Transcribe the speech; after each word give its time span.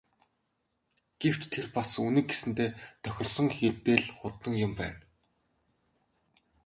Гэвч 1.21 1.41
тэр 1.53 1.65
бас 1.75 1.91
Үнэг 2.07 2.25
гэсэндээ 2.29 2.69
тохирсон 3.03 3.47
хэрдээ 3.57 3.97
л 4.03 4.07
хурдан 4.17 4.53
юм 4.65 4.71
байна. 4.79 5.01